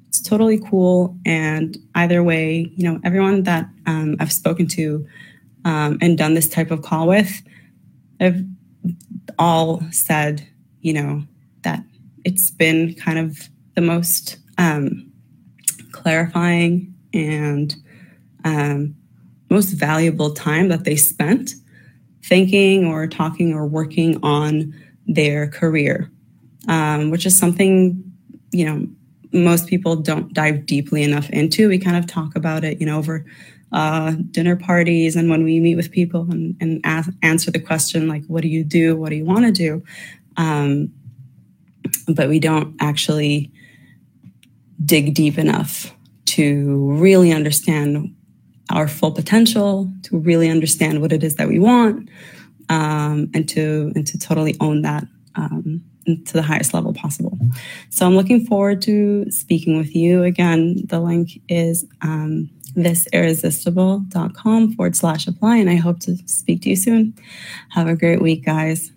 it's 0.08 0.22
totally 0.22 0.60
cool. 0.60 1.18
And 1.26 1.78
either 1.96 2.24
way, 2.24 2.72
you 2.76 2.84
know, 2.84 3.00
everyone 3.04 3.44
that 3.44 3.70
um, 3.86 4.18
I've 4.20 4.34
spoken 4.34 4.68
to 4.70 5.06
um, 5.66 5.98
and 6.02 6.18
done 6.18 6.34
this 6.34 6.50
type 6.50 6.72
of 6.72 6.82
call 6.82 7.08
with, 7.08 7.42
have 8.20 8.44
all 9.38 9.82
said, 9.92 10.48
you 10.82 10.94
know, 10.94 11.24
that 11.64 11.84
it's 12.26 12.52
been 12.52 12.94
kind 12.96 13.20
of 13.20 13.50
the 13.76 13.82
most 13.82 14.38
um, 14.58 15.12
clarifying 15.92 16.94
and 17.14 17.76
um, 18.46 18.96
most 19.50 19.72
valuable 19.72 20.34
time 20.34 20.70
that 20.70 20.84
they 20.84 20.96
spent 20.96 21.52
thinking 22.24 22.86
or 22.86 23.08
talking 23.08 23.54
or 23.54 23.66
working 23.66 24.20
on 24.24 24.74
their 25.08 25.48
career, 25.48 26.12
um, 26.68 27.10
which 27.10 27.26
is 27.26 27.38
something, 27.38 28.04
you 28.52 28.66
know, 28.66 28.88
most 29.32 29.68
people 29.68 29.96
don't 29.96 30.34
dive 30.34 30.66
deeply 30.66 31.04
enough 31.04 31.30
into. 31.30 31.70
We 31.70 31.80
kind 31.80 31.98
of 31.98 32.08
talk 32.08 32.36
about 32.36 32.64
it, 32.64 32.80
you 32.80 32.86
know, 32.86 32.98
over 32.98 33.26
uh, 33.72 34.16
dinner 34.32 34.56
parties 34.56 35.16
and 35.16 35.30
when 35.30 35.44
we 35.44 35.60
meet 35.60 35.76
with 35.76 35.92
people 35.92 36.28
and, 36.32 36.56
and 36.60 36.82
ask, 36.84 37.12
answer 37.22 37.52
the 37.52 37.60
question 37.60 38.08
like, 38.08 38.26
what 38.26 38.42
do 38.42 38.48
you 38.48 38.64
do? 38.64 38.96
What 38.96 39.10
do 39.10 39.16
you 39.16 39.26
want 39.26 39.46
to 39.46 39.52
do? 39.52 39.84
Um, 40.40 40.92
but 42.08 42.30
we 42.30 42.40
don't 42.40 42.76
actually 42.80 43.52
dig 44.84 45.14
deep 45.14 45.38
enough 45.38 45.94
to 46.26 46.92
really 46.94 47.32
understand 47.32 48.16
our 48.72 48.88
full 48.88 49.12
potential, 49.12 49.92
to 50.04 50.18
really 50.18 50.50
understand 50.50 51.02
what 51.02 51.12
it 51.12 51.24
is 51.24 51.36
that 51.36 51.48
we 51.48 51.60
want, 51.60 52.10
um, 52.70 53.30
and 53.34 53.50
to 53.50 53.92
and 53.96 54.08
to 54.08 54.18
totally 54.18 54.56
own 54.60 54.82
that 54.84 55.06
um, 55.36 55.84
to 56.06 56.34
the 56.34 56.42
highest 56.42 56.74
level 56.74 56.94
possible. 56.94 57.38
So 57.90 58.06
I'm 58.06 58.16
looking 58.16 58.46
forward 58.46 58.82
to 58.84 59.30
speaking 59.32 59.78
with 59.78 59.96
you 59.96 60.24
again. 60.24 60.86
The 60.86 61.00
link 61.02 61.42
is 61.50 61.86
um, 62.02 62.50
thisilresistible.com 62.76 64.74
forward 64.76 64.96
slash 64.96 65.28
apply, 65.28 65.58
and 65.58 65.70
I 65.70 65.76
hope 65.76 66.00
to 66.02 66.16
speak 66.28 66.62
to 66.62 66.70
you 66.70 66.76
soon. 66.76 67.14
Have 67.70 67.88
a 67.88 67.96
great 67.96 68.22
week, 68.22 68.46
guys. 68.46 68.92